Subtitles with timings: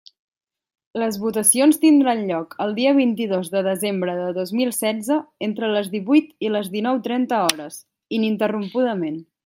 [1.01, 5.93] Les votacions tindran lloc el dia vint-i-dos de desembre de dos mil setze, entre les
[5.97, 7.83] divuit i les dinou trenta hores,
[8.21, 9.27] ininterrompudament.